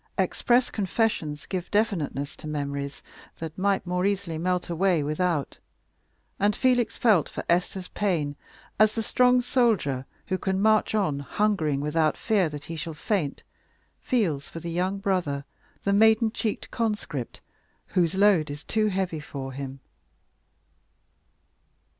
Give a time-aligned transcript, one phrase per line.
[0.17, 3.03] Express confessions give definiteness to memories
[3.37, 5.59] that might more easily melt away without;
[6.39, 8.35] and Felix felt for Esther's pain
[8.79, 13.43] as the strong soldier, who can march on hungering without fear that he shall faint,
[13.99, 15.45] feels for the young brother
[15.83, 17.41] the maiden cheeked conscript
[17.89, 19.81] whose load is too heavy for him.